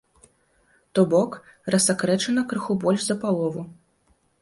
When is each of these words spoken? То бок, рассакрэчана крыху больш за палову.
То 0.95 1.03
бок, 1.11 1.31
рассакрэчана 1.77 2.41
крыху 2.55 2.81
больш 2.85 3.01
за 3.11 3.15
палову. 3.25 3.61